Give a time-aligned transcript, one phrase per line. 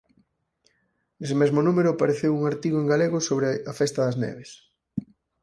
[1.19, 4.51] Nese mesmo número apareceu un artigo en galego sobre a Festa das Neves.